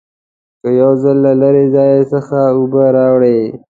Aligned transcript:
که 0.61 0.69
یو 0.81 0.91
ځل 1.03 1.17
له 1.25 1.33
لرې 1.41 1.65
ځای 1.75 1.91
څخه 2.13 2.37
اوبه 2.55 2.83
راوړې. 2.97 3.37